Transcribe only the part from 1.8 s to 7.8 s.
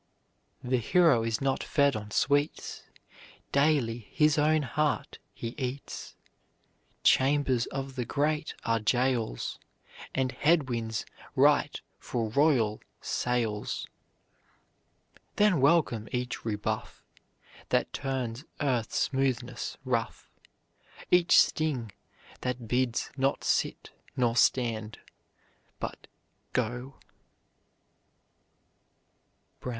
on sweets, Daily his own heart he eats; Chambers